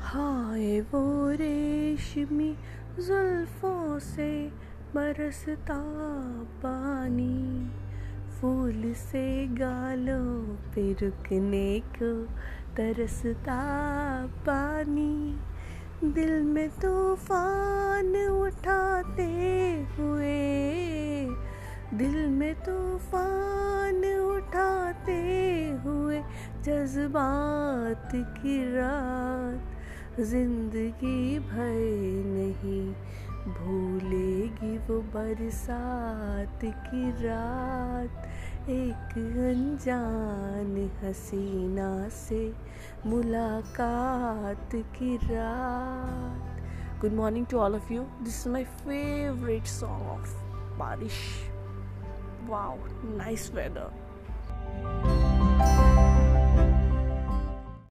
हाय 0.00 0.80
वो 0.80 1.30
रेशमी 1.30 2.56
जुल्फों 3.00 3.98
से 3.98 4.48
बरसता 4.94 5.78
पानी, 6.64 7.70
फूल 8.30 8.92
से 8.96 9.46
गालों 9.46 10.56
पे 10.74 10.92
रुकने 10.92 11.80
को 11.80 12.12
तरसता 12.76 13.60
पानी। 14.26 15.36
दिल 16.04 16.42
में 16.42 16.68
तूफ़ान 16.68 18.16
उठाते 18.28 19.32
हुए, 19.98 20.40
दिल 21.94 22.28
में 22.28 22.54
तूफ़ान 22.54 24.04
हुए 24.04 24.83
जज्बात 26.64 28.10
की 28.36 28.56
रात 28.74 30.20
ज़िंदगी 30.20 31.38
भर 31.38 31.74
नहीं 32.26 32.84
भूलेगी 33.54 34.76
वो 34.78 34.98
बरसात 35.14 36.64
की 36.64 37.10
रात। 37.24 38.68
एक 38.70 39.12
अनजान 39.48 40.76
हसीना 41.02 42.08
से 42.08 42.42
मुलाकात 43.06 44.70
की 44.96 45.16
रात। 45.16 47.00
Good 47.00 47.12
morning 47.12 47.46
to 47.46 47.58
all 47.58 47.74
of 47.74 47.92
you 47.92 48.02
this 48.22 48.40
is 48.40 48.48
my 48.48 48.64
favourite 48.64 49.66
song 49.66 50.06
of 50.10 50.34
बारिश। 50.78 51.20
Wow 52.48 52.76
nice 53.16 53.50
weather 53.54 53.92